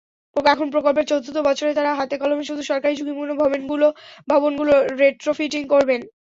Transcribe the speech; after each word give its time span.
এখন 0.35 0.67
প্রকল্পের 0.71 1.09
চতুর্থ 1.09 1.37
বছরে 1.49 1.71
তাঁরা 1.73 1.91
হাতে-কলমে 1.99 2.43
শুধু 2.49 2.61
সরকারি 2.63 2.93
ঝুঁকিপূর্ণ 2.97 3.31
ভবনগুলো 4.27 4.73
রেট্রোফিটিং 5.01 5.61
করবেন। 5.73 6.01